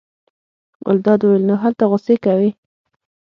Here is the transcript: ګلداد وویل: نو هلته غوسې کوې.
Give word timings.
ګلداد 0.85 1.19
وویل: 1.23 1.43
نو 1.49 1.55
هلته 1.63 1.83
غوسې 1.89 2.15
کوې. 2.25 2.49